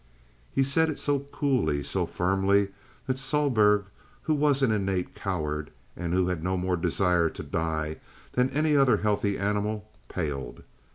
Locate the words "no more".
6.43-6.75